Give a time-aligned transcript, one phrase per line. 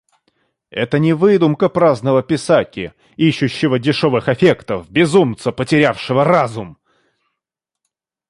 [0.71, 6.79] Это не выдумка праздного писаки, ищущего дешевых эффектов, безумца, потерявшего разум.